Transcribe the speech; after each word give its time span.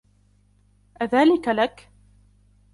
أذلك 1.01 1.47
لك؟ 1.47 1.89